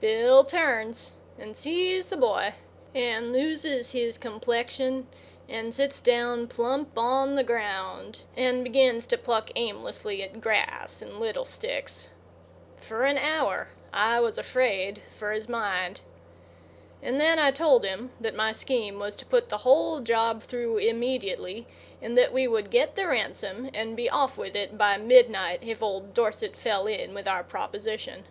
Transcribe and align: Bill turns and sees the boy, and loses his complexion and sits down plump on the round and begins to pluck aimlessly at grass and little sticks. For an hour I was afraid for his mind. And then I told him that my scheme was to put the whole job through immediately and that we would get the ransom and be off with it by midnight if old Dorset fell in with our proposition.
Bill 0.00 0.44
turns 0.44 1.12
and 1.38 1.54
sees 1.54 2.06
the 2.06 2.16
boy, 2.16 2.54
and 2.94 3.34
loses 3.34 3.92
his 3.92 4.16
complexion 4.16 5.08
and 5.46 5.74
sits 5.74 6.00
down 6.00 6.46
plump 6.48 6.96
on 6.96 7.34
the 7.34 7.44
round 7.44 8.20
and 8.34 8.64
begins 8.64 9.06
to 9.08 9.18
pluck 9.18 9.50
aimlessly 9.56 10.22
at 10.22 10.40
grass 10.40 11.02
and 11.02 11.20
little 11.20 11.44
sticks. 11.44 12.08
For 12.78 13.02
an 13.04 13.18
hour 13.18 13.68
I 13.92 14.20
was 14.20 14.38
afraid 14.38 15.02
for 15.14 15.32
his 15.32 15.50
mind. 15.50 16.00
And 17.02 17.20
then 17.20 17.38
I 17.38 17.50
told 17.50 17.84
him 17.84 18.10
that 18.18 18.34
my 18.34 18.52
scheme 18.52 18.98
was 18.98 19.14
to 19.16 19.26
put 19.26 19.50
the 19.50 19.58
whole 19.68 20.00
job 20.00 20.42
through 20.42 20.78
immediately 20.78 21.66
and 22.00 22.16
that 22.16 22.32
we 22.32 22.48
would 22.48 22.70
get 22.70 22.96
the 22.96 23.06
ransom 23.08 23.68
and 23.74 23.98
be 23.98 24.08
off 24.08 24.38
with 24.38 24.56
it 24.56 24.78
by 24.78 24.96
midnight 24.96 25.58
if 25.62 25.82
old 25.82 26.14
Dorset 26.14 26.56
fell 26.56 26.86
in 26.86 27.12
with 27.12 27.28
our 27.28 27.44
proposition. 27.44 28.24